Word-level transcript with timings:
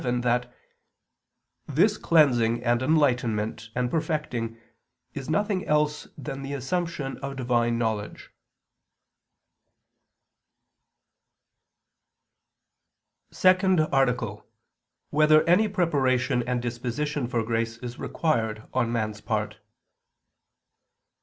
vii) 0.01 0.19
that 0.21 0.51
"this 1.67 1.95
cleansing 1.95 2.63
and 2.63 2.81
enlightenment 2.81 3.69
and 3.75 3.91
perfecting 3.91 4.57
is 5.13 5.29
nothing 5.29 5.63
else 5.67 6.07
than 6.17 6.41
the 6.41 6.53
assumption 6.53 7.19
of 7.19 7.35
Divine 7.35 7.77
knowledge."________________________ 7.77 8.31
SECOND 13.35 13.79
ARTICLE 13.91 14.31
[I 14.39 14.39
II, 14.39 14.39
Q. 14.39 14.47
112, 15.11 15.13
Art. 15.13 15.45
2] 15.45 15.47
Whether 15.47 15.47
Any 15.47 15.67
Preparation 15.71 16.41
and 16.49 16.63
Disposition 16.63 17.27
for 17.27 17.43
Grace 17.43 17.77
Is 17.77 17.99
Required 17.99 18.63
on 18.73 18.91
Man's 18.91 19.21
Part? 19.21 19.59